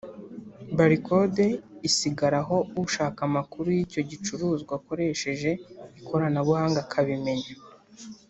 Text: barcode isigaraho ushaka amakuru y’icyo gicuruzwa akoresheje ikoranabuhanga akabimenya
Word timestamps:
barcode 0.77 1.45
isigaraho 1.87 2.57
ushaka 2.85 3.19
amakuru 3.29 3.67
y’icyo 3.75 4.01
gicuruzwa 4.09 4.71
akoresheje 4.79 5.49
ikoranabuhanga 5.99 6.79
akabimenya 6.85 7.53